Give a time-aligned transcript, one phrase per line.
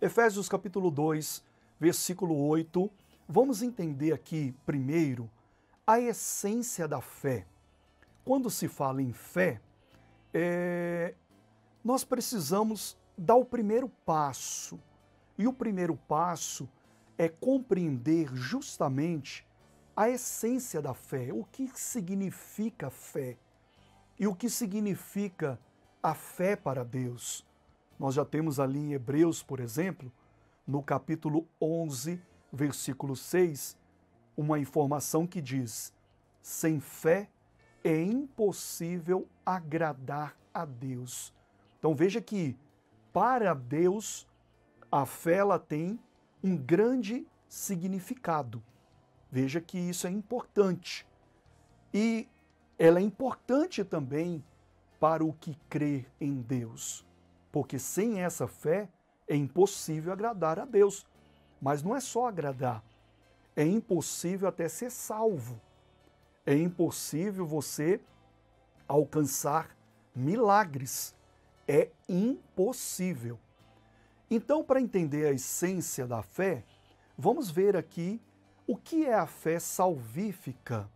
[0.00, 1.42] Efésios capítulo 2,
[1.80, 2.88] versículo 8.
[3.28, 5.28] Vamos entender aqui primeiro
[5.84, 7.44] a essência da fé.
[8.24, 9.60] Quando se fala em fé,
[10.32, 11.16] é,
[11.82, 14.78] nós precisamos dar o primeiro passo.
[15.36, 16.68] E o primeiro passo
[17.16, 19.44] é compreender justamente
[19.96, 23.36] a essência da fé, o que significa fé
[24.16, 25.58] e o que significa
[26.00, 27.47] a fé para Deus.
[27.98, 30.12] Nós já temos ali em Hebreus, por exemplo,
[30.66, 32.20] no capítulo 11,
[32.52, 33.76] versículo 6,
[34.36, 35.92] uma informação que diz:
[36.40, 37.28] sem fé
[37.82, 41.34] é impossível agradar a Deus.
[41.78, 42.56] Então veja que
[43.12, 44.26] para Deus
[44.90, 45.98] a fé ela tem
[46.42, 48.62] um grande significado.
[49.30, 51.06] Veja que isso é importante.
[51.92, 52.28] E
[52.78, 54.44] ela é importante também
[55.00, 57.04] para o que crê em Deus,
[57.50, 58.88] porque sem essa fé
[59.26, 61.06] é impossível agradar a Deus.
[61.60, 62.84] Mas não é só agradar,
[63.56, 65.60] é impossível até ser salvo.
[66.46, 68.00] É impossível você
[68.86, 69.76] alcançar
[70.14, 71.14] milagres.
[71.66, 73.38] É impossível.
[74.30, 76.64] Então, para entender a essência da fé,
[77.16, 78.20] vamos ver aqui
[78.66, 80.88] o que é a fé salvífica.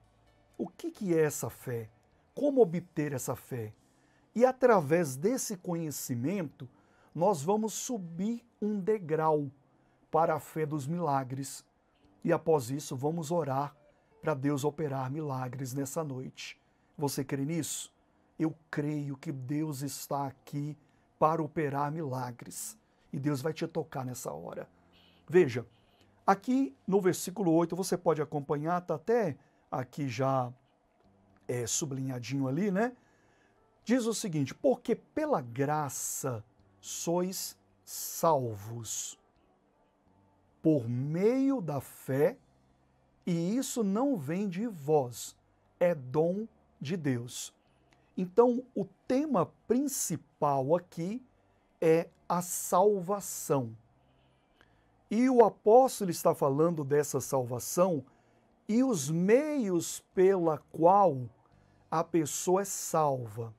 [0.56, 1.88] O que, que é essa fé?
[2.34, 3.72] Como obter essa fé?
[4.34, 6.68] E através desse conhecimento,
[7.14, 9.50] nós vamos subir um degrau
[10.10, 11.64] para a fé dos milagres.
[12.24, 13.76] E após isso, vamos orar
[14.22, 16.58] para Deus operar milagres nessa noite.
[16.96, 17.92] Você crê nisso?
[18.38, 20.76] Eu creio que Deus está aqui
[21.18, 22.78] para operar milagres
[23.12, 24.68] e Deus vai te tocar nessa hora.
[25.28, 25.66] Veja,
[26.26, 29.36] aqui no versículo 8, você pode acompanhar, está até
[29.70, 30.52] aqui já
[31.46, 32.92] é, sublinhadinho ali, né?
[33.84, 36.44] Diz o seguinte: Porque pela graça
[36.80, 39.18] sois salvos,
[40.62, 42.36] por meio da fé,
[43.26, 45.36] e isso não vem de vós,
[45.78, 46.46] é dom
[46.80, 47.52] de Deus.
[48.16, 51.22] Então, o tema principal aqui
[51.80, 53.76] é a salvação.
[55.10, 58.04] E o apóstolo está falando dessa salvação
[58.68, 61.28] e os meios pela qual
[61.90, 63.52] a pessoa é salva.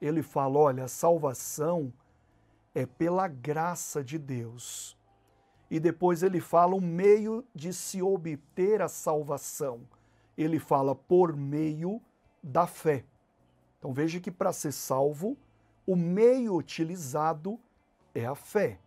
[0.00, 1.92] Ele fala: olha, a salvação
[2.74, 4.96] é pela graça de Deus.
[5.70, 9.80] E depois ele fala o meio de se obter a salvação.
[10.36, 12.00] Ele fala por meio
[12.42, 13.04] da fé.
[13.78, 15.36] Então veja que para ser salvo,
[15.86, 17.58] o meio utilizado
[18.14, 18.78] é a fé.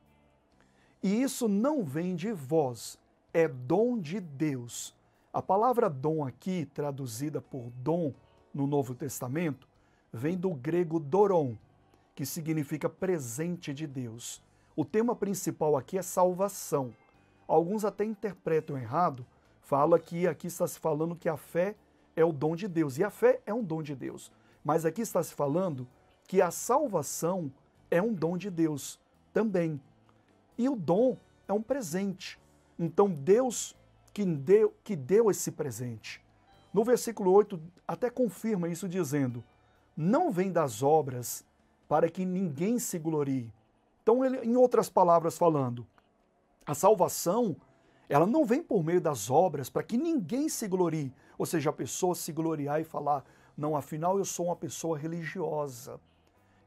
[1.01, 2.99] E isso não vem de vós,
[3.33, 4.95] é dom de Deus.
[5.31, 8.13] A palavra dom aqui, traduzida por dom
[8.53, 9.66] no Novo Testamento,
[10.11, 11.57] vem do grego doron,
[12.15, 14.41] que significa presente de Deus.
[14.75, 16.93] O tema principal aqui é salvação.
[17.47, 19.25] Alguns até interpretam errado,
[19.61, 21.75] fala que aqui está se falando que a fé
[22.15, 24.31] é o dom de Deus, e a fé é um dom de Deus.
[24.63, 25.87] Mas aqui está se falando
[26.27, 27.51] que a salvação
[27.89, 28.99] é um dom de Deus
[29.33, 29.79] também.
[30.57, 32.39] E o dom é um presente.
[32.77, 33.75] Então Deus
[34.13, 36.19] que deu, que deu esse presente.
[36.73, 39.43] No versículo 8 até confirma isso dizendo:
[39.97, 41.43] "Não vem das obras
[41.89, 43.51] para que ninguém se glorie".
[44.03, 45.85] Então ele, em outras palavras falando,
[46.65, 47.55] a salvação
[48.07, 51.73] ela não vem por meio das obras para que ninguém se glorie, ou seja, a
[51.73, 53.25] pessoa se gloriar e falar:
[53.57, 55.99] "Não, afinal eu sou uma pessoa religiosa"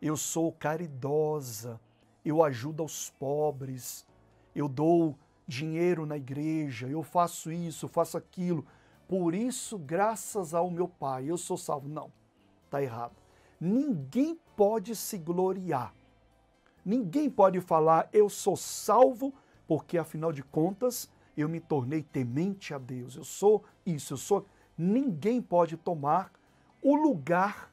[0.01, 1.79] eu sou caridosa,
[2.25, 4.07] eu ajudo aos pobres,
[4.55, 5.17] eu dou
[5.47, 8.65] dinheiro na igreja, eu faço isso, faço aquilo.
[9.07, 11.89] Por isso, graças ao meu Pai, eu sou salvo.
[11.89, 12.11] Não,
[12.65, 13.20] está errado.
[13.61, 15.95] Ninguém pode se gloriar.
[16.85, 19.35] Ninguém pode falar, eu sou salvo,
[19.69, 23.17] porque afinal de contas eu me tornei temente a Deus.
[23.17, 24.47] Eu sou isso, eu sou.
[24.77, 26.33] Ninguém pode tomar
[26.83, 27.71] o lugar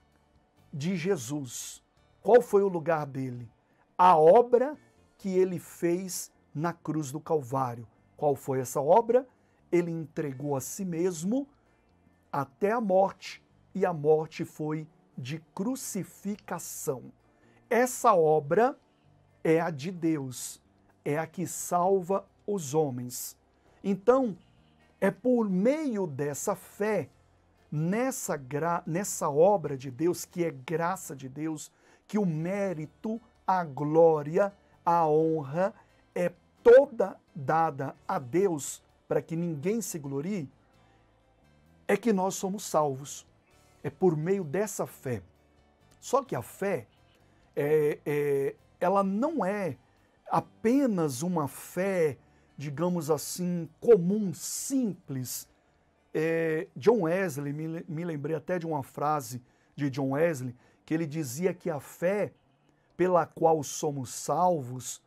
[0.74, 1.82] de Jesus.
[2.22, 3.50] Qual foi o lugar dele?
[3.98, 4.78] A obra
[5.18, 7.88] que ele fez na cruz do Calvário.
[8.16, 9.28] Qual foi essa obra?
[9.72, 11.48] Ele entregou a si mesmo
[12.32, 13.44] até a morte,
[13.74, 14.88] e a morte foi
[15.18, 17.12] de crucificação.
[17.70, 18.78] Essa obra
[19.44, 20.62] é a de Deus,
[21.04, 23.36] é a que salva os homens.
[23.84, 24.38] Então,
[25.02, 27.10] é por meio dessa fé,
[27.72, 28.40] nessa,
[28.86, 31.72] nessa obra de Deus, que é graça de Deus,
[32.08, 34.54] que o mérito, a glória,
[34.86, 35.74] a honra
[36.16, 36.32] é
[36.64, 40.50] toda dada a Deus para que ninguém se glorie,
[41.88, 43.27] é que nós somos salvos.
[43.84, 45.22] É por meio dessa fé.
[46.00, 46.88] Só que a fé,
[47.56, 49.78] é, é, ela não é
[50.30, 52.18] apenas uma fé,
[52.58, 55.48] digamos assim, comum, simples.
[56.14, 59.42] É, John Wesley, me, me lembrei até de uma frase
[59.76, 62.34] de John Wesley, que ele dizia que a fé
[62.96, 65.02] pela qual somos salvos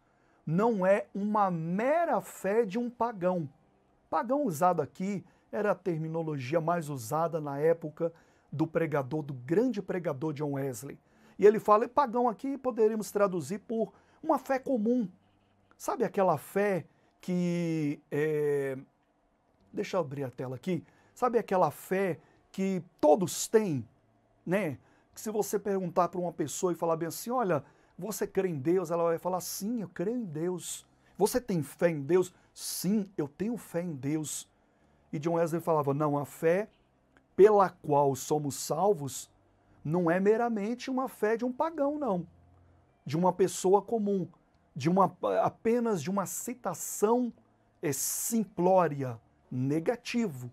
[0.47, 3.49] não é uma mera fé de um pagão.
[4.09, 8.13] Pagão usado aqui era a terminologia mais usada na época
[8.53, 10.99] do pregador, do grande pregador John Wesley.
[11.39, 13.93] E ele fala, e pagão aqui poderíamos traduzir por
[14.23, 15.09] uma fé comum.
[15.77, 16.85] Sabe aquela fé
[17.21, 18.01] que.
[18.11, 18.77] É...
[19.73, 20.85] Deixa eu abrir a tela aqui.
[21.15, 22.19] Sabe aquela fé
[22.51, 23.87] que todos têm,
[24.45, 24.79] né?
[25.15, 27.65] Que se você perguntar para uma pessoa e falar bem assim, olha,
[27.99, 28.91] você crê em Deus?
[28.91, 30.87] Ela vai falar, sim, eu creio em Deus.
[31.17, 32.35] Você tem fé em Deus?
[32.53, 34.49] Sim, eu tenho fé em Deus.
[35.13, 36.69] E John Wesley falava, não, a fé
[37.41, 39.31] pela qual somos salvos
[39.83, 42.27] não é meramente uma fé de um pagão, não,
[43.03, 44.29] de uma pessoa comum,
[44.77, 47.33] de uma apenas de uma citação
[47.81, 49.19] é, simplória,
[49.51, 50.53] negativo.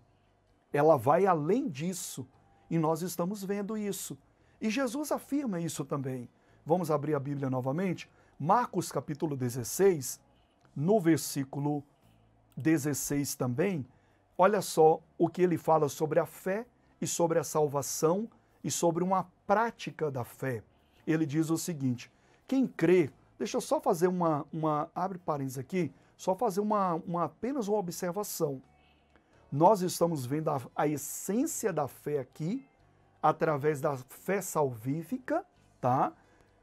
[0.72, 2.26] Ela vai além disso
[2.70, 4.16] e nós estamos vendo isso.
[4.58, 6.26] E Jesus afirma isso também.
[6.64, 8.08] Vamos abrir a Bíblia novamente?
[8.40, 10.18] Marcos capítulo 16,
[10.74, 11.84] no versículo
[12.56, 13.84] 16 também,
[14.38, 16.66] olha só o que ele fala sobre a fé
[17.00, 18.28] e sobre a salvação
[18.62, 20.62] e sobre uma prática da fé.
[21.06, 22.10] Ele diz o seguinte:
[22.46, 27.24] quem crê, deixa eu só fazer uma, uma abre parênteses aqui, só fazer uma, uma
[27.24, 28.60] apenas uma observação.
[29.50, 32.66] Nós estamos vendo a, a essência da fé aqui,
[33.22, 35.44] através da fé salvífica,
[35.80, 36.12] tá?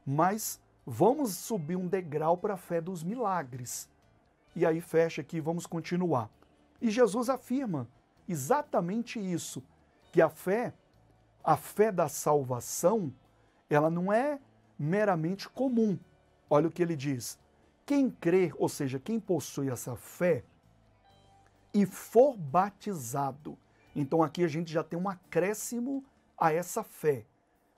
[0.06, 3.88] Mas vamos subir um degrau para a fé dos milagres.
[4.54, 6.30] E aí fecha aqui, vamos continuar.
[6.80, 7.88] E Jesus afirma
[8.28, 9.62] exatamente isso
[10.12, 10.72] que a fé,
[11.42, 13.12] a fé da salvação,
[13.68, 14.40] ela não é
[14.78, 15.98] meramente comum.
[16.48, 17.38] Olha o que ele diz.
[17.84, 20.44] Quem crê, ou seja, quem possui essa fé
[21.72, 23.58] e for batizado.
[23.94, 26.04] Então aqui a gente já tem um acréscimo
[26.38, 27.24] a essa fé,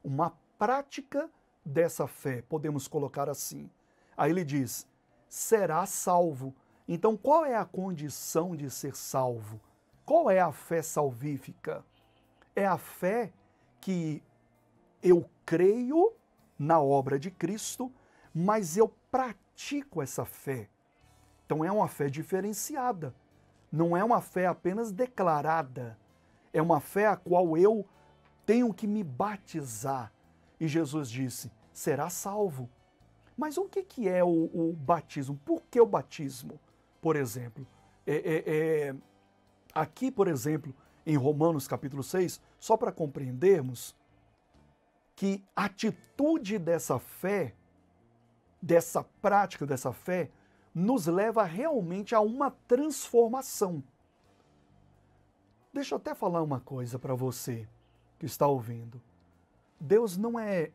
[0.02, 1.30] uma prática
[1.64, 3.70] dessa fé, podemos colocar assim.
[4.16, 4.86] Aí ele diz:
[5.28, 6.54] será salvo.
[6.88, 9.60] Então qual é a condição de ser salvo?
[10.04, 11.84] Qual é a fé salvífica?
[12.58, 13.32] É a fé
[13.80, 14.22] que
[15.02, 16.12] eu creio
[16.58, 17.92] na obra de Cristo,
[18.34, 20.68] mas eu pratico essa fé.
[21.46, 23.14] Então é uma fé diferenciada.
[23.70, 25.98] Não é uma fé apenas declarada.
[26.52, 27.86] É uma fé a qual eu
[28.44, 30.12] tenho que me batizar.
[30.58, 32.68] E Jesus disse: será salvo.
[33.36, 35.38] Mas o que, que é o, o batismo?
[35.44, 36.58] Por que o batismo?
[37.00, 37.64] Por exemplo,
[38.04, 38.94] é, é, é,
[39.72, 40.74] aqui, por exemplo,
[41.06, 43.94] em Romanos capítulo 6, só para compreendermos
[45.14, 47.54] que a atitude dessa fé,
[48.60, 50.30] dessa prática dessa fé,
[50.74, 53.82] nos leva realmente a uma transformação.
[55.72, 57.68] Deixa eu até falar uma coisa para você
[58.18, 59.00] que está ouvindo.
[59.80, 60.72] Deus não é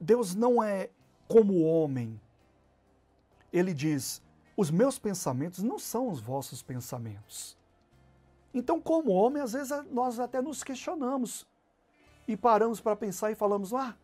[0.00, 0.90] Deus não é
[1.26, 2.20] como homem.
[3.52, 4.22] Ele diz:
[4.56, 7.56] "Os meus pensamentos não são os vossos pensamentos".
[8.54, 11.44] Então, como homem, às vezes nós até nos questionamos
[12.26, 13.96] e paramos para pensar e falamos: ah,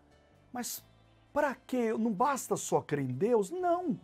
[0.53, 0.85] mas
[1.33, 1.93] para que?
[1.93, 3.51] Não basta só crer em Deus?
[3.51, 3.99] Não.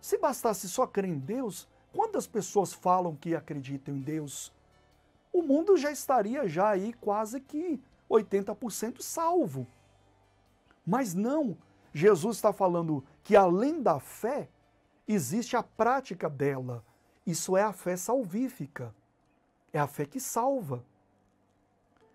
[0.00, 4.52] Se bastasse só crer em Deus, quantas pessoas falam que acreditam em Deus?
[5.32, 9.66] O mundo já estaria já aí quase que 80% salvo.
[10.84, 11.56] Mas não,
[11.92, 14.48] Jesus está falando que além da fé,
[15.06, 16.84] existe a prática dela.
[17.26, 18.94] Isso é a fé salvífica.
[19.72, 20.84] É a fé que salva.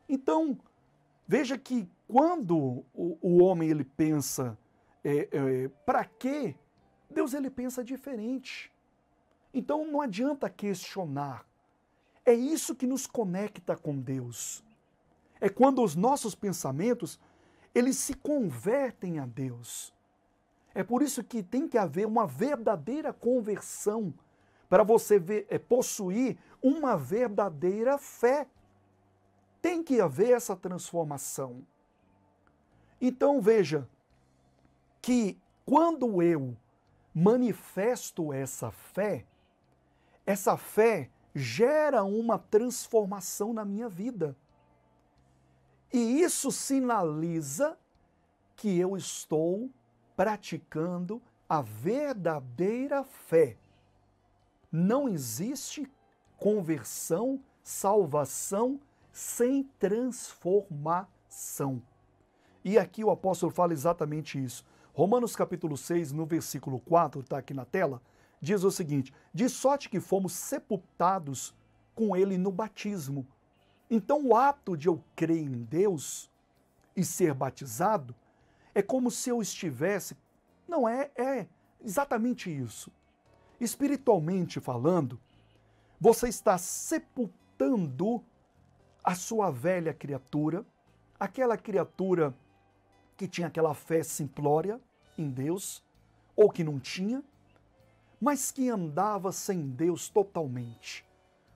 [0.07, 0.57] Então,
[1.27, 4.57] veja que quando o, o homem ele pensa
[5.03, 6.55] é, é, para quê,
[7.09, 8.71] Deus ele pensa diferente.
[9.53, 11.45] Então não adianta questionar.
[12.25, 14.63] É isso que nos conecta com Deus.
[15.39, 17.19] É quando os nossos pensamentos
[17.75, 19.93] eles se convertem a Deus.
[20.73, 24.13] É por isso que tem que haver uma verdadeira conversão
[24.69, 28.47] para você ver, é, possuir uma verdadeira fé.
[29.61, 31.63] Tem que haver essa transformação.
[32.99, 33.87] Então veja
[35.01, 36.57] que quando eu
[37.13, 39.25] manifesto essa fé,
[40.25, 44.35] essa fé gera uma transformação na minha vida.
[45.91, 47.77] E isso sinaliza
[48.55, 49.69] que eu estou
[50.15, 53.57] praticando a verdadeira fé
[54.73, 55.87] não existe
[56.43, 58.77] conversão, salvação
[59.13, 61.81] sem transformação.
[62.65, 64.65] E aqui o apóstolo fala exatamente isso.
[64.93, 68.01] Romanos capítulo 6, no versículo 4, está aqui na tela,
[68.41, 71.55] diz o seguinte: De sorte que fomos sepultados
[71.95, 73.25] com ele no batismo.
[73.89, 76.29] Então, o ato de eu crer em Deus
[76.93, 78.13] e ser batizado
[78.75, 80.17] é como se eu estivesse.
[80.67, 81.47] Não é, é
[81.81, 82.91] exatamente isso.
[83.61, 85.17] Espiritualmente falando,
[86.03, 88.21] você está sepultando
[89.01, 90.65] a sua velha criatura,
[91.17, 92.35] aquela criatura
[93.15, 94.81] que tinha aquela fé simplória
[95.17, 95.81] em Deus,
[96.35, 97.23] ou que não tinha,
[98.19, 101.05] mas que andava sem Deus totalmente,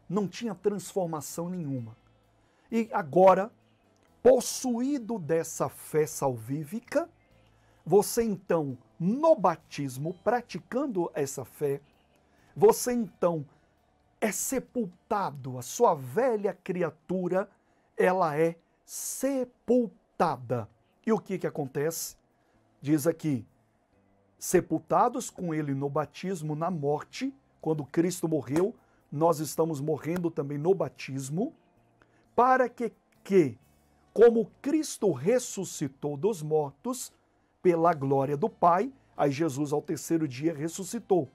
[0.07, 1.97] não tinha transformação nenhuma.
[2.71, 3.51] E agora,
[4.23, 7.09] possuído dessa fé salvífica,
[7.85, 11.81] você então, no batismo, praticando essa fé,
[12.55, 13.45] você então
[14.19, 17.49] é sepultado, a sua velha criatura,
[17.95, 18.55] ela é
[18.85, 20.69] sepultada.
[21.05, 22.15] E o que que acontece?
[22.81, 23.45] Diz aqui:
[24.37, 28.75] sepultados com ele no batismo, na morte, quando Cristo morreu,
[29.11, 31.53] nós estamos morrendo também no batismo,
[32.35, 32.91] para que,
[33.23, 33.57] que
[34.13, 37.13] como Cristo ressuscitou dos mortos,
[37.61, 41.29] pela glória do Pai, aí Jesus ao terceiro dia ressuscitou.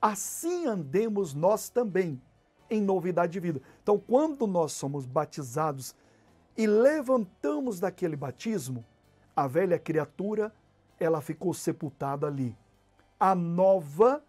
[0.00, 2.20] Assim andemos nós também
[2.68, 3.62] em novidade de vida.
[3.82, 5.94] Então, quando nós somos batizados
[6.56, 8.84] e levantamos daquele batismo,
[9.34, 10.52] a velha criatura,
[10.98, 12.56] ela ficou sepultada ali.
[13.18, 14.22] A nova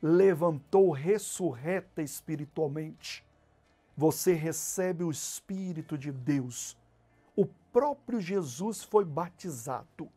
[0.00, 3.24] levantou ressurreta espiritualmente.
[3.96, 6.76] Você recebe o Espírito de Deus
[7.34, 10.08] o próprio Jesus foi batizado.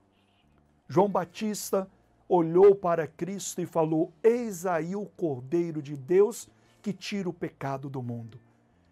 [0.88, 1.90] João Batista
[2.28, 6.50] olhou para Cristo e falou: Eis aí o Cordeiro de Deus
[6.82, 8.40] que tira o pecado do mundo.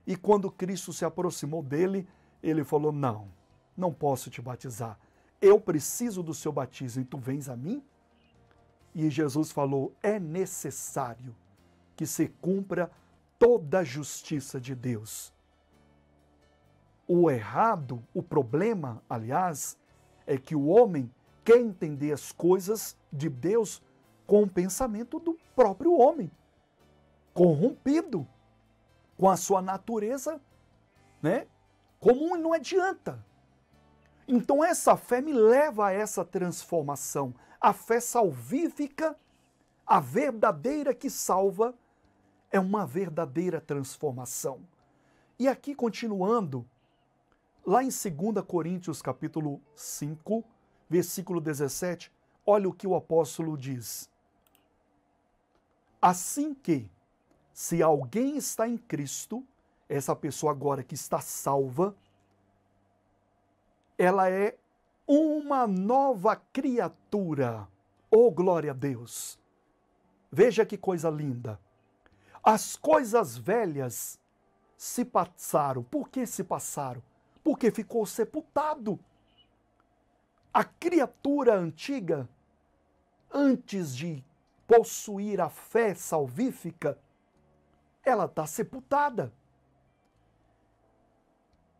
[0.05, 2.07] E quando Cristo se aproximou dele,
[2.41, 3.27] ele falou: Não,
[3.75, 4.99] não posso te batizar.
[5.41, 7.83] Eu preciso do seu batismo e tu vens a mim?
[8.93, 11.35] E Jesus falou: É necessário
[11.95, 12.91] que se cumpra
[13.37, 15.33] toda a justiça de Deus.
[17.07, 19.77] O errado, o problema, aliás,
[20.25, 21.11] é que o homem
[21.43, 23.81] quer entender as coisas de Deus
[24.25, 26.31] com o pensamento do próprio homem,
[27.33, 28.27] corrompido
[29.17, 30.41] com a sua natureza,
[31.21, 31.47] né?
[31.99, 33.23] Comum não adianta.
[34.27, 39.15] Então essa fé me leva a essa transformação, a fé salvífica,
[39.85, 41.73] a verdadeira que salva,
[42.51, 44.61] é uma verdadeira transformação.
[45.39, 46.65] E aqui continuando,
[47.65, 50.43] Lá em 2 Coríntios capítulo 5,
[50.89, 52.11] versículo 17,
[52.45, 54.09] olha o que o apóstolo diz.
[56.01, 56.89] Assim que,
[57.53, 59.45] se alguém está em Cristo,
[59.87, 61.95] essa pessoa agora que está salva,
[63.97, 64.57] ela é
[65.07, 67.67] uma nova criatura.
[68.09, 69.39] Oh, glória a Deus!
[70.31, 71.59] Veja que coisa linda.
[72.43, 74.19] As coisas velhas
[74.75, 75.83] se passaram.
[75.83, 77.01] Por que se passaram?
[77.43, 78.97] porque ficou sepultado.
[80.53, 82.29] A criatura antiga,
[83.33, 84.23] antes de
[84.67, 86.97] possuir a fé salvífica,
[88.03, 89.33] ela está sepultada.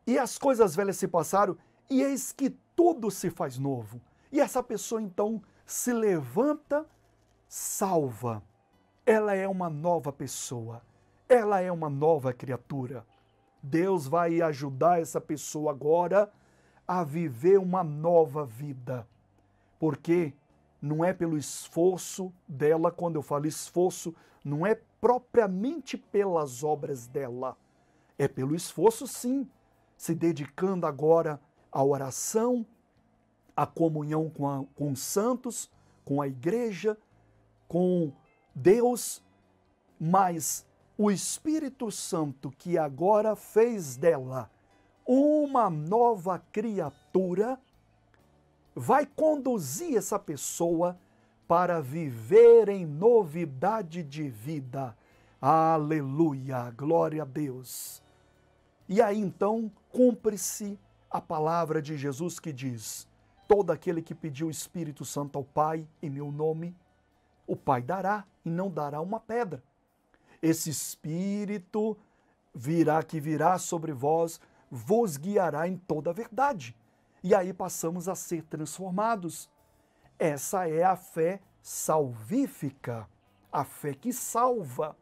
[0.07, 1.55] E as coisas velhas se passaram,
[1.87, 4.01] e eis que tudo se faz novo.
[4.31, 6.83] E essa pessoa então se levanta
[7.47, 8.41] salva.
[9.05, 10.81] Ela é uma nova pessoa.
[11.29, 13.05] Ela é uma nova criatura.
[13.61, 16.31] Deus vai ajudar essa pessoa agora
[16.87, 19.07] a viver uma nova vida.
[19.79, 20.33] Porque
[20.81, 24.13] não é pelo esforço dela, quando eu falo esforço,
[24.43, 27.57] não é propriamente pelas obras dela.
[28.17, 29.49] É pelo esforço, sim,
[29.97, 31.39] se dedicando agora
[31.71, 32.65] à oração,
[33.55, 35.71] à comunhão com, a, com os santos,
[36.03, 36.97] com a igreja,
[37.67, 38.11] com
[38.53, 39.23] Deus,
[39.99, 40.65] mas
[40.97, 44.51] o Espírito Santo que agora fez dela
[45.05, 47.59] uma nova criatura,
[48.75, 50.97] vai conduzir essa pessoa
[51.47, 54.95] para viver em novidade de vida.
[55.41, 58.01] Aleluia, glória a Deus.
[58.87, 60.79] E aí então cumpre-se
[61.09, 63.07] a palavra de Jesus que diz:
[63.47, 66.75] Todo aquele que pediu o Espírito Santo ao Pai em meu nome,
[67.45, 69.61] o Pai dará e não dará uma pedra
[70.43, 71.97] esse Espírito
[72.53, 74.41] virá que virá sobre vós,
[74.73, 76.75] vos guiará em toda a verdade.
[77.23, 79.47] E aí passamos a ser transformados.
[80.17, 83.07] Essa é a fé salvífica,
[83.51, 84.97] a fé que salva.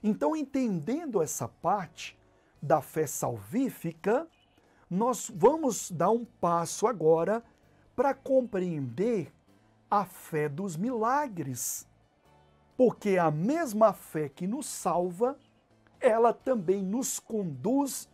[0.00, 2.16] Então, entendendo essa parte
[2.62, 4.28] da fé salvífica,
[4.88, 7.42] nós vamos dar um passo agora
[7.96, 9.32] para compreender
[9.90, 11.84] a fé dos milagres.
[12.76, 15.36] Porque a mesma fé que nos salva,
[16.00, 18.08] ela também nos conduz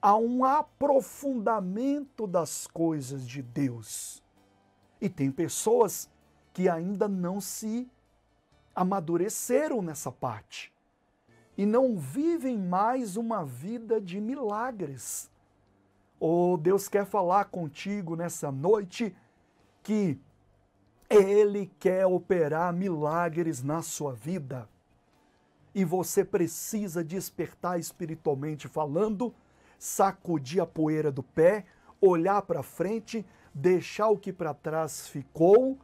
[0.00, 4.22] a um aprofundamento das coisas de Deus.
[5.00, 6.08] E tem pessoas
[6.52, 7.88] que ainda não se
[8.74, 10.72] amadureceram nessa parte
[11.56, 15.28] e não vivem mais uma vida de milagres.
[16.20, 19.14] Oh, Deus quer falar contigo nessa noite
[19.82, 20.16] que
[21.10, 24.68] Ele quer operar milagres na sua vida.
[25.74, 29.34] E você precisa despertar espiritualmente falando,
[29.78, 31.64] sacudir a poeira do pé,
[32.00, 35.78] olhar para frente, deixar o que para trás ficou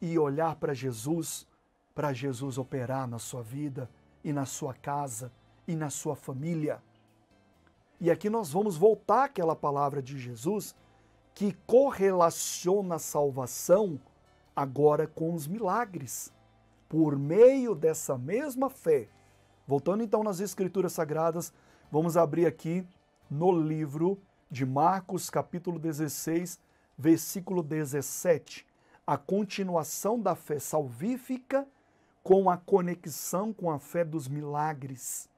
[0.00, 1.46] e olhar para Jesus,
[1.94, 3.90] para Jesus operar na sua vida
[4.22, 5.32] e na sua casa
[5.66, 6.82] e na sua família.
[8.00, 10.74] E aqui nós vamos voltar àquela palavra de Jesus
[11.34, 14.00] que correlaciona a salvação
[14.54, 16.32] agora com os milagres,
[16.88, 19.08] por meio dessa mesma fé.
[19.66, 21.52] Voltando então nas Escrituras Sagradas,
[21.90, 22.86] vamos abrir aqui
[23.30, 24.18] no livro
[24.50, 26.60] de Marcos, capítulo 16,
[26.96, 28.66] versículo 17,
[29.06, 31.66] a continuação da fé salvífica
[32.22, 35.28] com a conexão com a fé dos milagres.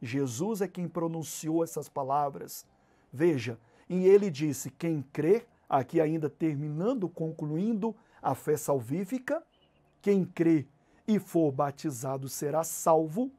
[0.00, 2.66] Jesus é quem pronunciou essas palavras.
[3.12, 3.58] Veja,
[3.88, 9.42] e ele disse: quem crê, aqui ainda terminando, concluindo a fé salvífica,
[10.02, 10.66] quem crê
[11.06, 13.30] e for batizado será salvo,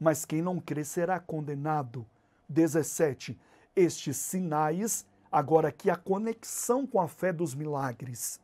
[0.00, 2.06] mas quem não crê será condenado.
[2.48, 3.38] 17.
[3.76, 8.40] Estes sinais, agora aqui a conexão com a fé dos milagres.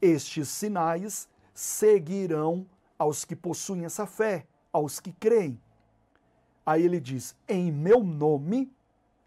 [0.00, 2.66] Estes sinais seguirão
[2.98, 5.60] aos que possuem essa fé, aos que creem.
[6.64, 8.72] Aí ele diz: Em meu nome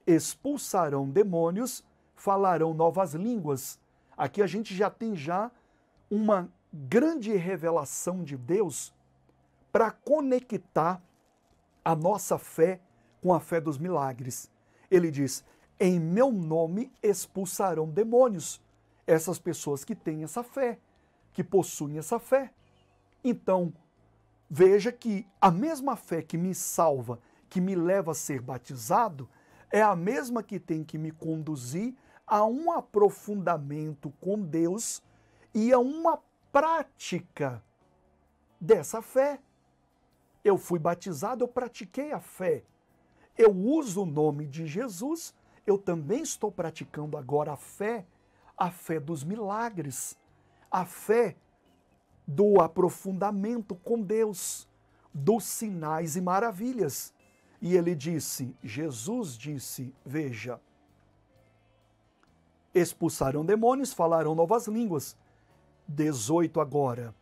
[0.06, 1.84] expulsarão demônios,
[2.16, 3.80] falarão novas línguas.
[4.16, 5.52] Aqui a gente já tem já
[6.10, 8.94] uma grande revelação de Deus
[9.72, 11.02] para conectar
[11.84, 12.80] a nossa fé
[13.24, 14.52] com a fé dos milagres.
[14.92, 15.46] Ele diz:
[15.80, 18.62] Em meu nome expulsarão demônios.
[19.08, 20.78] Essas pessoas que têm essa fé,
[21.32, 22.52] que possuem essa fé.
[23.24, 23.74] Então,
[24.50, 29.28] veja que a mesma fé que me salva, que me leva a ser batizado,
[29.72, 35.02] é a mesma que tem que me conduzir a um aprofundamento com Deus
[35.54, 36.20] e a uma
[36.52, 37.64] prática
[38.60, 39.40] dessa fé.
[40.44, 42.64] Eu fui batizado, eu pratiquei a fé.
[43.38, 45.34] Eu uso o nome de Jesus,
[45.66, 48.06] eu também estou praticando agora a fé,
[48.58, 50.18] a fé dos milagres,
[50.70, 51.36] a fé
[52.28, 54.68] do aprofundamento com Deus,
[55.14, 57.14] dos sinais e maravilhas.
[57.62, 60.60] E ele disse, Jesus disse, veja,
[62.74, 65.18] expulsarão demônios, falarão novas línguas.
[65.88, 67.14] 18 agora,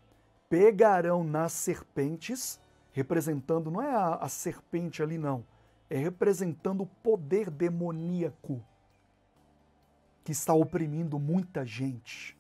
[0.50, 2.60] pegarão nas serpentes,
[2.92, 5.44] representando, não é a, a serpente ali não,
[5.92, 8.64] é representando o poder demoníaco
[10.24, 12.40] que está oprimindo muita gente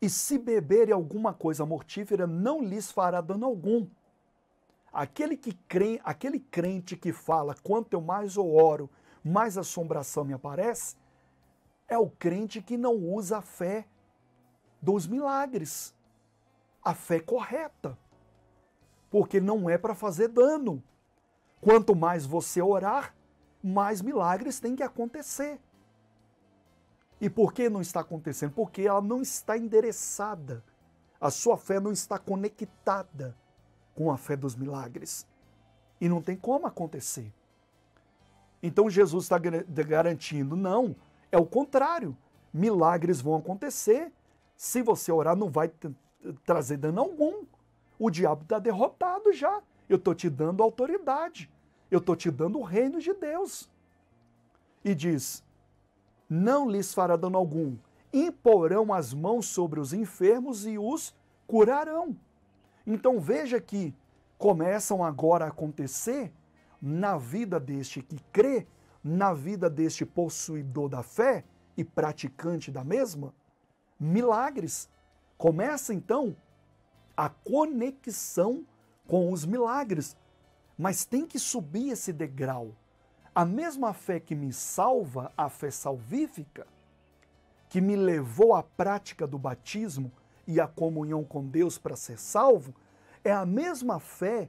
[0.00, 3.86] e se beberem alguma coisa mortífera, não lhes fará dano algum.
[4.92, 8.88] Aquele que crê, aquele crente que fala, quanto eu mais eu oro,
[9.24, 10.96] mais assombração me aparece,
[11.88, 13.86] é o crente que não usa a fé
[14.80, 15.92] dos milagres.
[16.84, 17.98] A fé correta.
[19.08, 20.82] Porque não é para fazer dano.
[21.62, 23.14] Quanto mais você orar,
[23.62, 25.60] mais milagres tem que acontecer.
[27.20, 28.52] E por que não está acontecendo?
[28.52, 30.64] Porque ela não está endereçada.
[31.20, 33.38] A sua fé não está conectada
[33.94, 35.24] com a fé dos milagres.
[36.00, 37.32] E não tem como acontecer.
[38.60, 40.96] Então Jesus está garantindo, não,
[41.30, 42.16] é o contrário.
[42.52, 44.12] Milagres vão acontecer.
[44.56, 45.70] Se você orar, não vai
[46.44, 47.44] trazer dano algum.
[48.00, 49.62] O diabo está derrotado já.
[49.88, 51.50] Eu estou te dando autoridade.
[51.90, 53.68] Eu estou te dando o reino de Deus.
[54.84, 55.44] E diz:
[56.34, 57.76] não lhes fará dano algum.
[58.10, 61.14] Imporão as mãos sobre os enfermos e os
[61.46, 62.16] curarão.
[62.86, 63.94] Então veja que
[64.38, 66.32] começam agora a acontecer
[66.80, 68.66] na vida deste que crê,
[69.04, 71.44] na vida deste possuidor da fé
[71.76, 73.34] e praticante da mesma,
[74.00, 74.88] milagres.
[75.36, 76.34] Começa então
[77.14, 78.64] a conexão
[79.12, 80.16] com os milagres,
[80.78, 82.74] mas tem que subir esse degrau.
[83.34, 86.66] A mesma fé que me salva, a fé salvífica,
[87.68, 90.10] que me levou à prática do batismo
[90.46, 92.74] e à comunhão com Deus para ser salvo,
[93.22, 94.48] é a mesma fé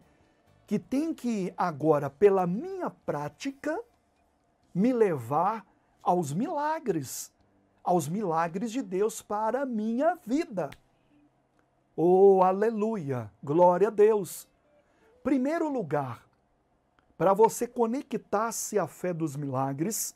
[0.65, 3.77] que tem que agora, pela minha prática,
[4.73, 5.67] me levar
[6.01, 7.33] aos milagres,
[7.83, 10.69] aos milagres de Deus para a minha vida.
[11.97, 13.29] Oh, aleluia!
[13.43, 14.52] Glória a Deus!
[15.23, 16.27] Primeiro lugar,
[17.17, 20.13] para você conectar-se à fé dos milagres,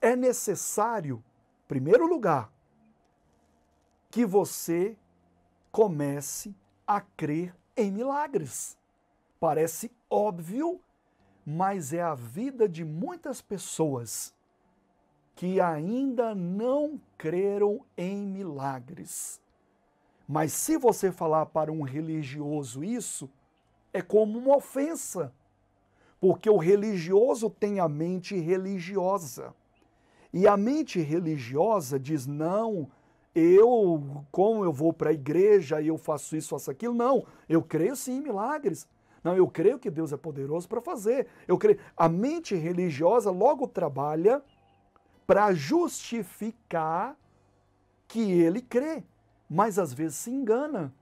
[0.00, 1.22] é necessário,
[1.68, 2.50] primeiro lugar,
[4.10, 4.96] que você
[5.70, 6.56] comece
[6.86, 8.78] a crer em milagres.
[9.38, 10.80] Parece óbvio,
[11.44, 14.34] mas é a vida de muitas pessoas
[15.36, 19.42] que ainda não creram em milagres.
[20.26, 23.30] Mas se você falar para um religioso isso,
[23.98, 25.32] é como uma ofensa,
[26.20, 29.54] porque o religioso tem a mente religiosa.
[30.32, 32.90] E a mente religiosa diz: não,
[33.34, 37.62] eu, como eu vou para a igreja e eu faço isso, faço aquilo, não, eu
[37.62, 38.86] creio sim em milagres.
[39.22, 41.26] Não, eu creio que Deus é poderoso para fazer.
[41.46, 41.78] Eu creio.
[41.96, 44.42] A mente religiosa logo trabalha
[45.26, 47.16] para justificar
[48.06, 49.02] que ele crê
[49.48, 50.92] mas às vezes se engana.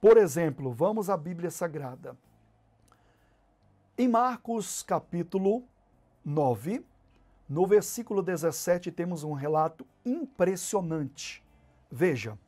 [0.00, 2.16] Por exemplo, vamos à Bíblia Sagrada.
[3.96, 5.64] Em Marcos capítulo
[6.24, 6.84] 9,
[7.48, 11.42] no versículo 17, temos um relato impressionante.
[11.90, 12.38] Veja.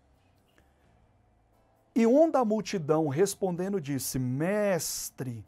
[1.92, 5.44] E um da multidão respondendo disse: Mestre,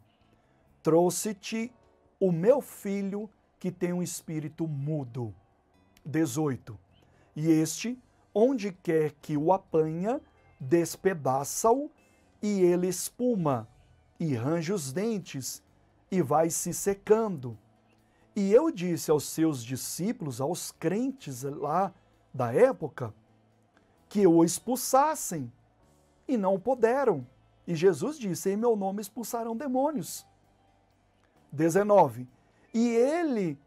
[0.81, 1.71] trouxe-te
[2.19, 5.33] o meu filho que tem um espírito mudo.
[6.05, 6.77] 18.
[7.33, 7.97] E este
[8.35, 10.19] onde quer que o apanha,
[10.63, 11.91] despedaça-o
[12.41, 13.67] e ele espuma,
[14.19, 15.63] e range os dentes,
[16.11, 17.57] e vai se secando.
[18.35, 21.93] E eu disse aos seus discípulos, aos crentes lá
[22.33, 23.13] da época,
[24.09, 25.51] que o expulsassem,
[26.27, 27.25] e não puderam.
[27.65, 30.25] E Jesus disse: Em meu nome expulsarão demônios.
[31.51, 32.27] 19.
[32.73, 33.59] E ele,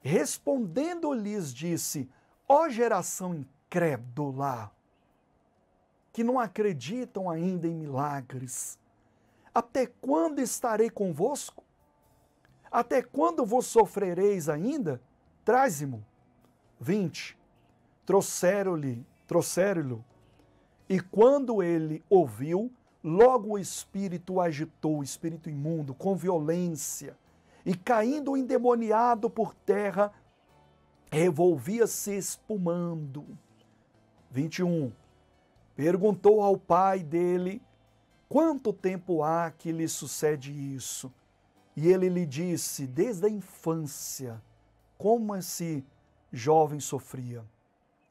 [0.00, 2.08] respondendo-lhes, disse:
[2.48, 4.70] Ó geração incrédula,
[6.12, 8.78] que não acreditam ainda em milagres.
[9.54, 11.64] Até quando estarei convosco?
[12.70, 15.00] Até quando vos sofrereis ainda?
[15.44, 16.04] Traze-mo.
[16.80, 17.38] 20.
[18.04, 20.02] Trouxeram-lhe, trouxeram-lhe,
[20.88, 22.70] e quando ele ouviu,
[23.02, 27.16] logo o espírito agitou, o espírito imundo, com violência,
[27.64, 30.12] e caindo endemoniado por terra,
[31.10, 33.24] revolvia-se espumando.
[34.30, 34.92] 21.
[35.74, 37.62] Perguntou ao pai dele
[38.28, 41.12] quanto tempo há que lhe sucede isso.
[41.74, 44.42] E ele lhe disse, desde a infância,
[44.98, 45.84] como esse
[46.30, 47.42] jovem sofria.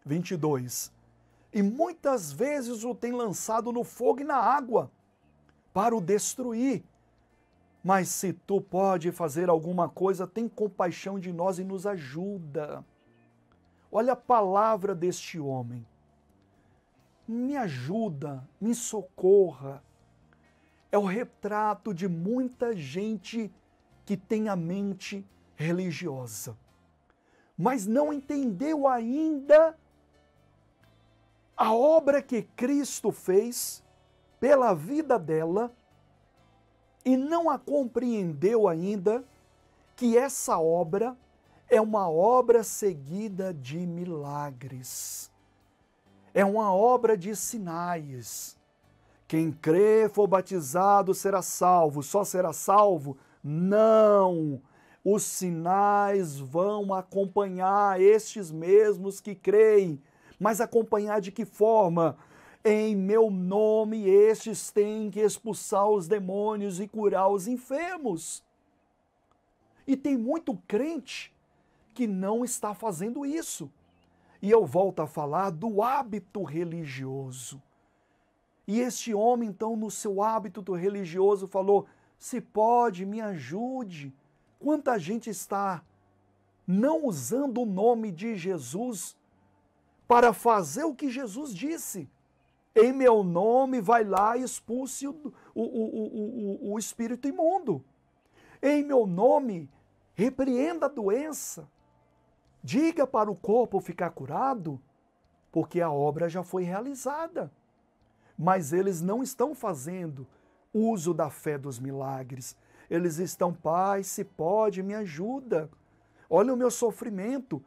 [0.04, 0.92] 22.
[1.54, 4.90] E muitas vezes o tem lançado no fogo e na água
[5.74, 6.84] para o destruir.
[7.84, 12.84] Mas se tu pode fazer alguma coisa, tem compaixão de nós e nos ajuda.
[13.92, 15.86] Olha a palavra deste homem
[17.32, 19.82] me ajuda, me socorra.
[20.92, 23.52] É o retrato de muita gente
[24.06, 26.58] que tem a mente religiosa,
[27.58, 29.78] mas não entendeu ainda
[31.56, 33.84] a obra que Cristo fez
[34.40, 35.72] pela vida dela
[37.06, 39.24] e não a compreendeu ainda
[39.96, 41.16] que essa obra
[41.70, 45.31] é uma obra seguida de milagres
[46.34, 48.58] é uma obra de sinais.
[49.28, 52.04] Quem crê, for batizado, será salvo.
[52.04, 53.18] Só será salvo?
[53.44, 54.62] Não!
[55.04, 60.02] Os sinais vão acompanhar estes mesmos que creem.
[60.40, 62.18] Mas acompanhar de que forma?
[62.64, 68.44] Em meu nome, estes têm que expulsar os demônios e curar os enfermos.
[69.88, 71.34] E tem muito crente
[71.94, 73.72] que não está fazendo isso.
[74.42, 77.62] E eu volto a falar do hábito religioso.
[78.68, 84.14] E este homem, então, no seu hábito religioso, falou: se pode, me ajude.
[84.60, 85.84] Quanta gente está
[86.66, 89.18] não usando o nome de Jesus
[90.08, 92.10] para fazer o que Jesus disse.
[92.76, 97.84] Em meu nome, vai lá e expulse o, o, o, o, espírito imundo.
[98.62, 99.70] Em meu nome,
[100.14, 101.70] repreenda a doença.
[102.64, 104.80] Diga para o corpo ficar curado,
[105.52, 107.52] porque a obra já foi realizada.
[108.38, 110.28] Mas eles não estão fazendo
[110.74, 112.56] uso da fé dos milagres.
[112.90, 115.70] Eles estão, Pai, se pode, me ajuda.
[116.30, 117.64] Olha o meu sofrimento.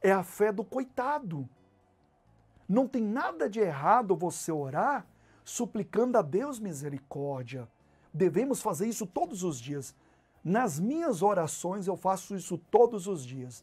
[0.00, 1.48] É a fé do coitado.
[2.66, 5.06] Não tem nada de errado você orar
[5.44, 7.68] suplicando a Deus misericórdia.
[8.12, 9.94] Devemos fazer isso todos os dias.
[10.42, 13.62] Nas minhas orações eu faço isso todos os dias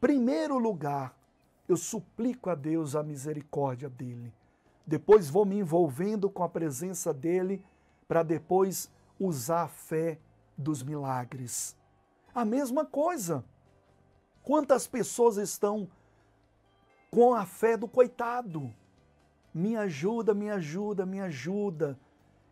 [0.00, 1.16] primeiro lugar,
[1.68, 4.32] eu suplico a Deus a misericórdia dele.
[4.86, 7.62] Depois vou me envolvendo com a presença dele
[8.06, 10.18] para depois usar a fé
[10.56, 11.76] dos milagres.
[12.34, 13.44] A mesma coisa.
[14.42, 15.88] Quantas pessoas estão
[17.10, 18.72] com a fé do coitado?
[19.52, 21.98] Me ajuda, me ajuda, me ajuda.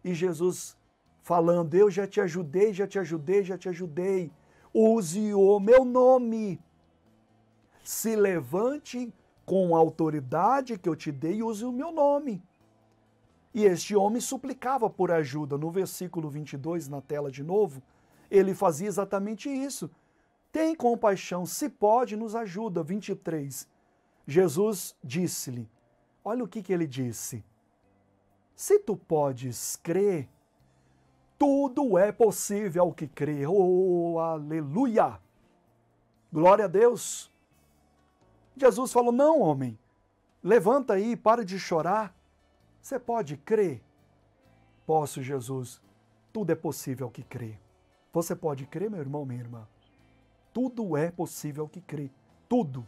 [0.05, 0.77] E Jesus
[1.23, 4.31] falando: Eu já te ajudei, já te ajudei, já te ajudei.
[4.75, 6.61] Use o meu nome.
[7.87, 12.43] Se levante com a autoridade que eu te dei e use o meu nome.
[13.55, 15.57] E este homem suplicava por ajuda.
[15.57, 17.81] No versículo 22, na tela de novo,
[18.29, 19.89] ele fazia exatamente isso.
[20.51, 22.83] Tem compaixão, se pode, nos ajuda.
[22.83, 23.69] 23.
[24.27, 25.71] Jesus disse-lhe:
[26.25, 27.45] Olha o que, que ele disse.
[28.53, 30.29] Se tu podes crer,
[31.39, 33.47] tudo é possível ao que crê.
[33.47, 35.21] Oh, aleluia!
[36.33, 37.31] Glória a Deus!
[38.57, 39.79] Jesus falou: Não, homem,
[40.43, 42.15] levanta aí, para de chorar.
[42.81, 43.83] Você pode crer?
[44.87, 45.81] Posso, Jesus.
[46.33, 47.59] Tudo é possível que crê.
[48.13, 49.69] Você pode crer, meu irmão, minha irmã?
[50.53, 52.11] Tudo é possível que crê.
[52.49, 52.87] Tudo.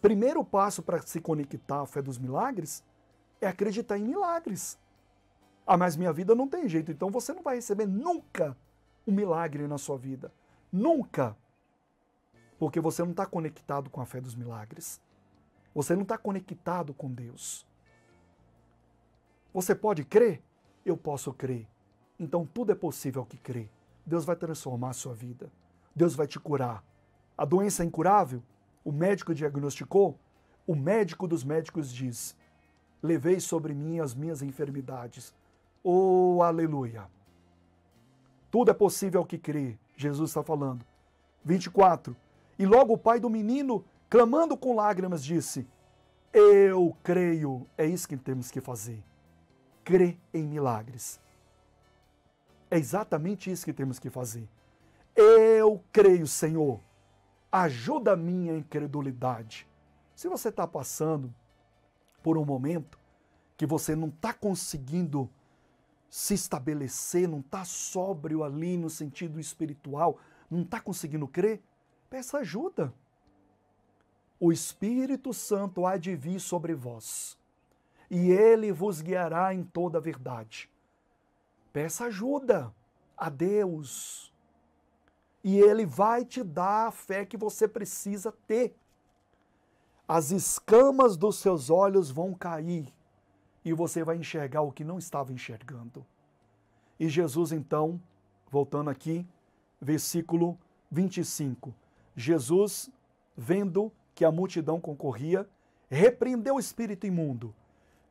[0.00, 2.84] Primeiro passo para se conectar à fé dos milagres
[3.40, 4.78] é acreditar em milagres.
[5.66, 8.56] Ah, mas minha vida não tem jeito, então você não vai receber nunca
[9.06, 10.32] um milagre na sua vida.
[10.72, 11.36] Nunca.
[12.60, 15.00] Porque você não está conectado com a fé dos milagres.
[15.74, 17.66] Você não está conectado com Deus.
[19.52, 20.40] Você pode crer?
[20.86, 21.66] Eu posso crer.
[22.20, 23.68] Então tudo é possível que crê.
[24.06, 25.50] Deus vai transformar a sua vida.
[25.92, 26.84] Deus vai te curar.
[27.36, 28.40] A doença é incurável?
[28.84, 30.16] O médico diagnosticou?
[30.64, 32.36] O médico dos médicos diz:
[33.02, 35.34] Levei sobre mim as minhas enfermidades
[35.82, 37.08] Oh, aleluia!
[38.50, 40.84] Tudo é possível que crê, Jesus está falando.
[41.42, 42.14] 24.
[42.60, 45.66] E logo o pai do menino, clamando com lágrimas, disse:
[46.30, 47.66] Eu creio.
[47.78, 49.02] É isso que temos que fazer.
[49.82, 51.18] Crê em milagres.
[52.70, 54.46] É exatamente isso que temos que fazer.
[55.16, 56.78] Eu creio, Senhor.
[57.50, 59.66] Ajuda a minha incredulidade.
[60.14, 61.34] Se você está passando
[62.22, 62.98] por um momento
[63.56, 65.30] que você não está conseguindo
[66.10, 70.18] se estabelecer, não está sóbrio ali no sentido espiritual,
[70.50, 71.62] não está conseguindo crer,
[72.10, 72.92] peça ajuda.
[74.38, 77.38] O Espírito Santo há de vir sobre vós,
[78.10, 80.68] e ele vos guiará em toda a verdade.
[81.72, 82.74] Peça ajuda
[83.16, 84.32] a Deus,
[85.44, 88.74] e ele vai te dar a fé que você precisa ter.
[90.08, 92.92] As escamas dos seus olhos vão cair
[93.64, 96.04] e você vai enxergar o que não estava enxergando.
[96.98, 98.00] E Jesus, então,
[98.50, 99.24] voltando aqui,
[99.80, 100.58] versículo
[100.90, 101.72] 25.
[102.16, 102.90] Jesus,
[103.36, 105.48] vendo que a multidão concorria,
[105.88, 107.54] repreendeu o espírito imundo,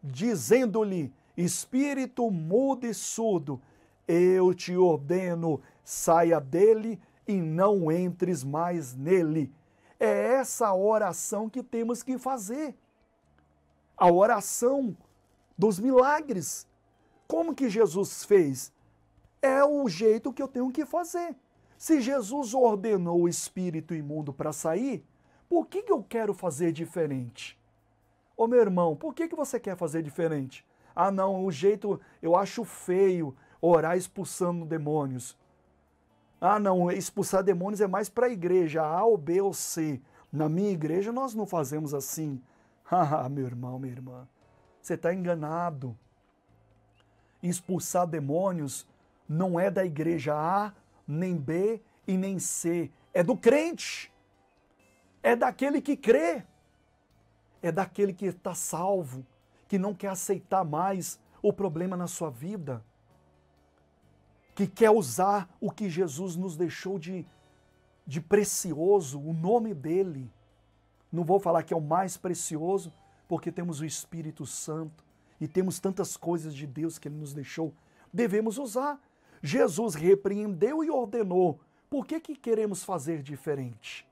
[0.03, 3.61] dizendo-lhe: Espírito mudo e surdo,
[4.07, 9.53] eu te ordeno, saia dele e não entres mais nele.
[9.99, 12.75] É essa oração que temos que fazer.
[13.95, 14.97] A oração
[15.57, 16.67] dos milagres.
[17.27, 18.71] Como que Jesus fez?
[19.41, 21.35] É o jeito que eu tenho que fazer.
[21.79, 25.01] Se Jesus ordenou o espírito imundo para sair,
[25.47, 27.57] por que, que eu quero fazer diferente?
[28.35, 30.65] Ô meu irmão, por que, que você quer fazer diferente?
[30.93, 35.37] Ah, não, o jeito eu acho feio orar expulsando demônios.
[36.41, 40.01] Ah, não, expulsar demônios é mais para a igreja, A ou B ou C.
[40.33, 42.41] Na minha igreja nós não fazemos assim.
[42.91, 44.27] Ah, meu irmão, minha irmã.
[44.81, 45.95] Você está enganado.
[47.41, 48.85] Expulsar demônios
[49.29, 50.73] não é da igreja A,
[51.09, 52.91] nem B e nem C.
[53.13, 54.13] É do crente.
[55.23, 56.43] É daquele que crê.
[57.61, 59.25] É daquele que está salvo,
[59.67, 62.83] que não quer aceitar mais o problema na sua vida,
[64.55, 67.25] que quer usar o que Jesus nos deixou de,
[68.05, 70.31] de precioso, o nome dele.
[71.11, 72.93] Não vou falar que é o mais precioso,
[73.27, 75.03] porque temos o Espírito Santo
[75.39, 77.73] e temos tantas coisas de Deus que Ele nos deixou,
[78.11, 78.99] devemos usar.
[79.41, 81.59] Jesus repreendeu e ordenou.
[81.89, 84.07] Por que, que queremos fazer diferente?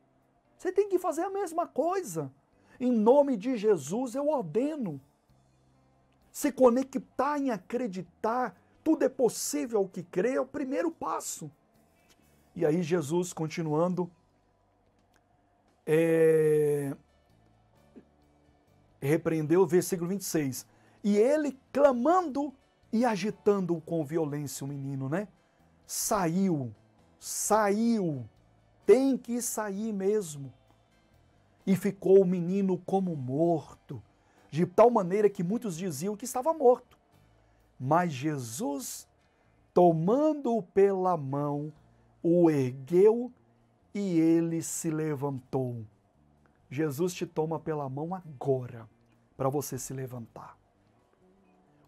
[0.57, 2.31] Você tem que fazer a mesma coisa.
[2.79, 4.99] Em nome de Jesus eu ordeno.
[6.31, 11.51] Se conectar em acreditar, tudo é possível ao que crê, é o primeiro passo.
[12.55, 14.09] E aí Jesus, continuando,
[15.85, 16.95] é,
[19.01, 20.65] repreendeu, versículo 26.
[21.03, 22.53] E ele, clamando
[22.91, 25.28] e agitando com violência o menino, né?
[25.86, 26.73] Saiu,
[27.19, 28.26] saiu,
[28.86, 30.54] tem que sair mesmo.
[31.67, 34.02] e ficou o menino como morto,
[34.50, 36.97] de tal maneira que muitos diziam que estava morto.
[37.78, 39.06] Mas Jesus,
[39.73, 41.73] tomando-o pela mão,
[42.23, 43.30] o ergueu
[43.93, 45.86] e ele se levantou.
[46.71, 48.89] Jesus te toma pela mão agora
[49.36, 50.57] para você se levantar.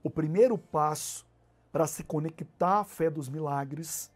[0.04, 1.26] O primeiro passo
[1.72, 4.12] para se conectar à fé dos milagres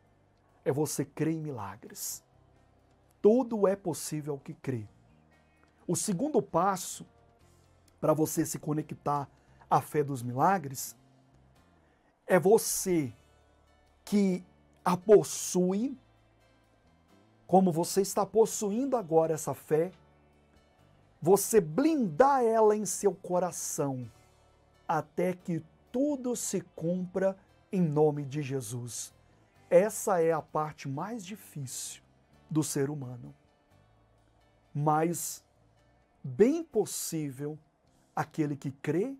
[0.63, 2.23] é você crer em milagres.
[3.21, 4.87] Tudo é possível ao que crê.
[5.87, 7.05] O segundo passo
[7.99, 9.29] para você se conectar
[9.69, 10.95] à fé dos milagres
[12.25, 13.13] é você
[14.05, 14.43] que
[14.83, 15.97] a possui,
[17.45, 19.91] como você está possuindo agora essa fé,
[21.21, 24.09] você blindar ela em seu coração
[24.87, 27.37] até que tudo se cumpra
[27.71, 29.13] em nome de Jesus.
[29.69, 32.01] Essa é a parte mais difícil
[32.49, 33.33] do ser humano.
[34.73, 35.45] Mas
[36.23, 37.59] bem possível
[38.15, 39.15] aquele que crê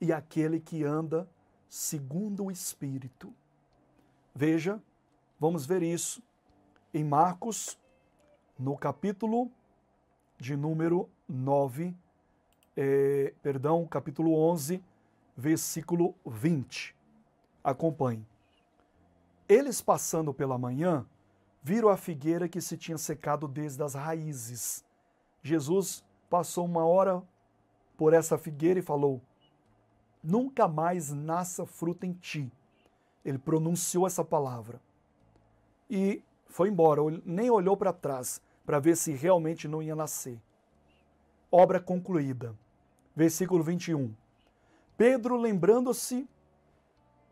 [0.00, 1.28] e aquele que anda
[1.68, 3.30] segundo o Espírito.
[4.34, 4.82] Veja,
[5.38, 6.22] vamos ver isso
[6.94, 7.78] em Marcos,
[8.58, 9.50] no capítulo
[10.38, 11.94] de número 9,
[12.74, 14.82] é, perdão, capítulo 11,
[15.36, 16.94] versículo 20.
[17.62, 18.26] Acompanhe.
[19.48, 21.06] Eles passando pela manhã,
[21.62, 24.84] viram a figueira que se tinha secado desde as raízes.
[25.42, 27.22] Jesus passou uma hora
[27.96, 29.20] por essa figueira e falou:
[30.22, 32.50] Nunca mais nasça fruta em ti.
[33.24, 34.80] Ele pronunciou essa palavra.
[35.88, 40.40] E foi embora, nem olhou para trás para ver se realmente não ia nascer.
[41.50, 42.54] Obra concluída.
[43.14, 44.14] Versículo 21.
[44.96, 46.28] Pedro, lembrando-se,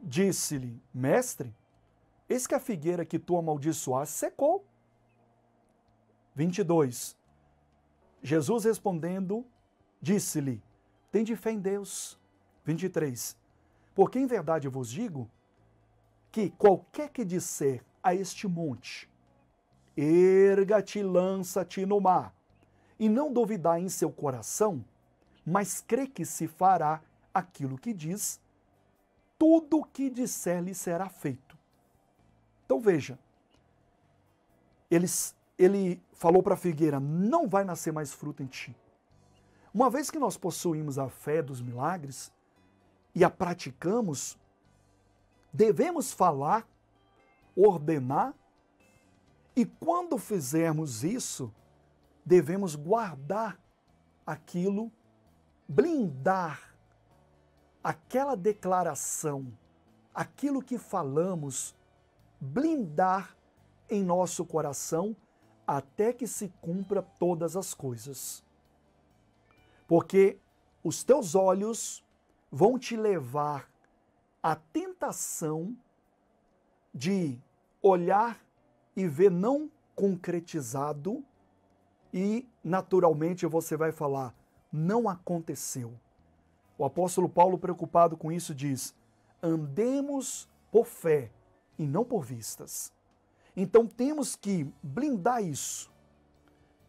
[0.00, 1.54] disse-lhe: Mestre,
[2.32, 4.64] Eis que a figueira que tu amaldiçoaste secou.
[6.34, 7.14] 22.
[8.22, 9.44] Jesus respondendo,
[10.00, 10.62] disse-lhe:
[11.10, 12.18] Tende fé em Deus.
[12.64, 13.36] 23.
[13.94, 15.30] Porque em verdade vos digo
[16.30, 19.10] que qualquer que disser a este monte:
[19.94, 22.34] Erga-te, lança-te no mar,
[22.98, 24.82] e não duvidar em seu coração,
[25.44, 28.40] mas crê que se fará aquilo que diz,
[29.38, 31.58] tudo o que disser lhe será feito.
[32.64, 33.18] Então veja,
[34.90, 35.06] ele,
[35.58, 38.76] ele falou para a figueira: não vai nascer mais fruto em ti.
[39.74, 42.32] Uma vez que nós possuímos a fé dos milagres
[43.14, 44.38] e a praticamos,
[45.52, 46.66] devemos falar,
[47.56, 48.34] ordenar,
[49.56, 51.52] e quando fizermos isso,
[52.24, 53.58] devemos guardar
[54.26, 54.90] aquilo,
[55.68, 56.71] blindar
[57.82, 59.46] aquela declaração,
[60.14, 61.74] aquilo que falamos
[62.40, 63.36] blindar
[63.88, 65.16] em nosso coração
[65.66, 68.44] até que se cumpra todas as coisas.
[69.86, 70.38] Porque
[70.82, 72.04] os teus olhos
[72.50, 73.68] vão te levar
[74.42, 75.76] à tentação
[76.94, 77.38] de
[77.80, 78.40] olhar
[78.94, 81.24] e ver não concretizado
[82.12, 84.34] e naturalmente você vai falar
[84.72, 85.92] não aconteceu.
[86.76, 88.94] O apóstolo Paulo preocupado com isso diz:
[89.42, 91.30] andemos por fé
[91.78, 92.92] e não por vistas.
[93.56, 95.92] Então temos que blindar isso.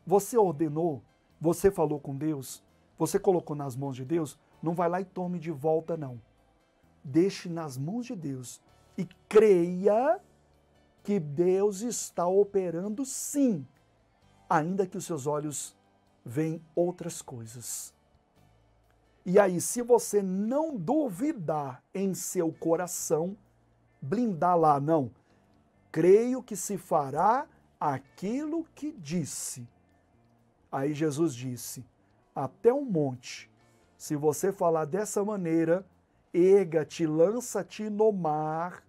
[0.06, 1.02] Você ordenou,
[1.40, 2.64] você falou com Deus,
[2.98, 6.22] você colocou nas mãos de Deus, não vai lá e tome de volta, não.
[7.04, 8.62] Deixe nas mãos de Deus
[8.98, 10.22] e creia
[11.04, 13.68] que Deus está operando sim,
[14.50, 15.76] ainda que os seus olhos
[16.26, 17.94] veem outras coisas.
[19.26, 23.38] E aí, se você não duvidar em seu coração,
[24.02, 25.12] blindar lá, não.
[25.92, 27.48] Creio que se fará
[27.80, 29.68] aquilo que disse.
[30.72, 31.86] Aí Jesus disse:
[32.36, 33.50] até um monte.
[33.98, 35.86] Se você falar dessa maneira,
[36.34, 38.84] erga-te, lança-te no mar,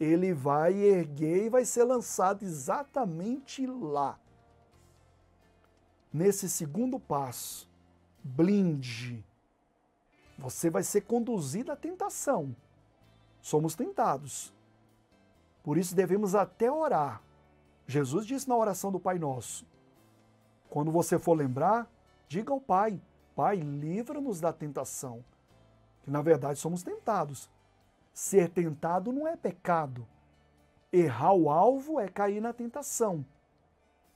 [0.00, 4.18] ele vai erguer e vai ser lançado exatamente lá.
[6.12, 7.67] Nesse segundo passo,
[8.22, 9.24] blinde.
[10.38, 12.54] Você vai ser conduzido à tentação
[13.48, 14.52] somos tentados.
[15.62, 17.22] Por isso devemos até orar.
[17.86, 19.66] Jesus disse na oração do Pai Nosso:
[20.68, 21.90] quando você for lembrar,
[22.28, 23.00] diga ao Pai:
[23.34, 25.24] Pai, livra-nos da tentação.
[26.02, 27.48] Que na verdade somos tentados.
[28.12, 30.06] Ser tentado não é pecado.
[30.92, 33.24] Errar o alvo é cair na tentação.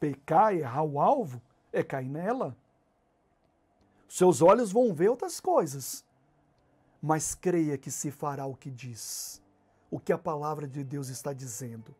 [0.00, 1.40] Pecar, errar o alvo,
[1.72, 2.56] é cair nela.
[4.12, 6.04] Seus olhos vão ver outras coisas,
[7.00, 9.40] mas creia que se fará o que diz,
[9.90, 11.94] o que a palavra de Deus está dizendo.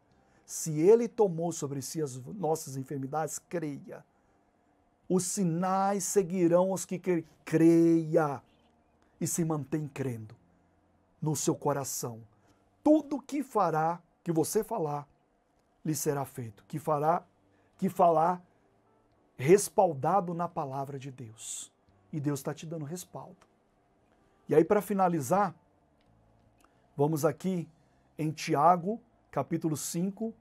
[0.45, 4.05] Se ele tomou sobre si as nossas enfermidades, creia.
[5.09, 7.01] Os sinais seguirão os que
[7.47, 8.43] creia
[9.19, 10.37] e se mantém crendo
[11.19, 12.21] no seu coração.
[12.85, 15.09] Tudo que fará, que você falar,
[15.83, 16.63] lhe será feito.
[16.69, 17.25] Que fará,
[17.79, 18.45] que falar
[19.35, 21.73] respaldado na palavra de Deus.
[22.13, 23.47] E Deus está te dando respaldo.
[24.49, 25.55] E aí, para finalizar,
[26.97, 27.69] vamos aqui
[28.19, 29.01] em Tiago,
[29.31, 30.35] capítulo 5,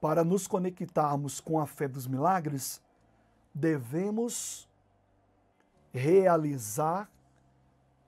[0.00, 2.82] para nos conectarmos com a fé dos milagres,
[3.54, 4.68] devemos
[5.92, 7.08] realizar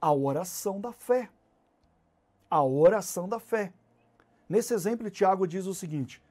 [0.00, 1.30] a oração da fé.
[2.50, 3.72] A oração da fé.
[4.48, 6.22] Nesse exemplo, Tiago diz o seguinte: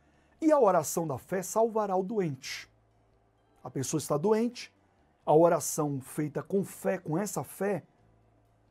[0.42, 2.70] e a oração da fé salvará o doente.
[3.64, 4.72] A pessoa está doente,
[5.26, 7.84] a oração feita com fé, com essa fé,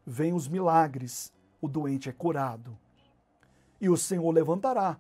[0.07, 2.79] vem os milagres, o doente é curado.
[3.81, 4.99] E o Senhor levantará,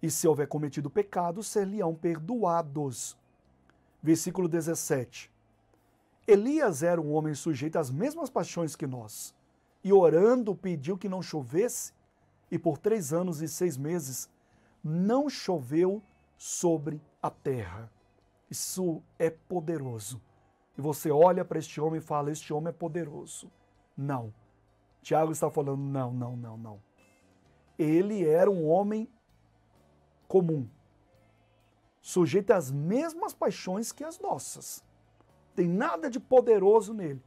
[0.00, 3.16] e se houver cometido pecado, ser-lhe-ão perdoados.
[4.02, 5.30] Versículo 17.
[6.26, 9.34] Elias era um homem sujeito às mesmas paixões que nós,
[9.82, 11.92] e orando pediu que não chovesse,
[12.50, 14.30] e por três anos e seis meses
[14.84, 16.02] não choveu
[16.36, 17.90] sobre a terra.
[18.50, 20.20] Isso é poderoso.
[20.76, 23.50] E você olha para este homem e fala: Este homem é poderoso.
[23.96, 24.32] Não.
[25.02, 26.82] Tiago está falando: Não, não, não, não.
[27.78, 29.08] Ele era um homem
[30.28, 30.68] comum,
[32.00, 34.84] sujeito às mesmas paixões que as nossas
[35.54, 37.22] tem nada de poderoso nele.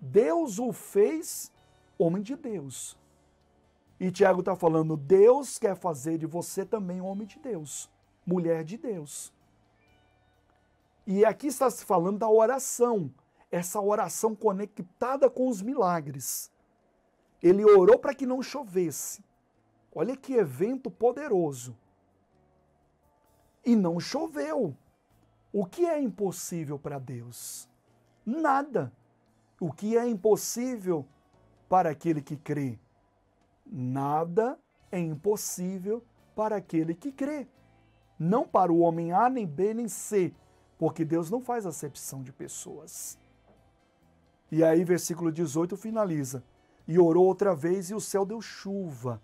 [0.00, 1.52] Deus o fez
[1.98, 2.98] homem de Deus.
[3.98, 7.90] E Tiago está falando: Deus quer fazer de você também homem de Deus,
[8.26, 9.32] mulher de Deus.
[11.06, 13.12] E aqui está se falando da oração,
[13.50, 16.50] essa oração conectada com os milagres.
[17.42, 19.22] Ele orou para que não chovesse.
[19.94, 21.76] Olha que evento poderoso.
[23.64, 24.76] E não choveu.
[25.52, 27.68] O que é impossível para Deus?
[28.24, 28.90] Nada.
[29.60, 31.06] O que é impossível
[31.68, 32.78] para aquele que crê?
[33.64, 34.58] Nada
[34.90, 36.02] é impossível
[36.34, 37.46] para aquele que crê.
[38.18, 40.34] Não para o homem A, nem B, nem C,
[40.84, 43.18] porque Deus não faz acepção de pessoas.
[44.52, 46.44] E aí, versículo 18 finaliza:
[46.86, 49.18] E orou outra vez, e o céu deu chuva,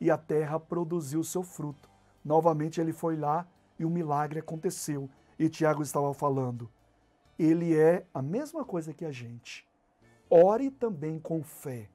[0.00, 1.88] e a terra produziu seu fruto.
[2.24, 3.46] Novamente ele foi lá
[3.78, 5.08] e o milagre aconteceu.
[5.38, 6.68] E Tiago estava falando,
[7.38, 9.64] ele é a mesma coisa que a gente.
[10.28, 11.88] Ore também com fé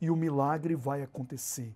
[0.00, 1.72] e o milagre vai acontecer.